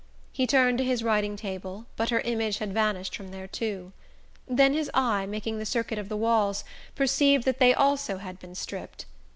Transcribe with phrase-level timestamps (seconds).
[0.33, 3.91] He turned to his writing table, but her image had vanished from there too;
[4.49, 6.63] then his eye, making the circuit of the walls,
[6.95, 9.05] perceived that they also had been stripped.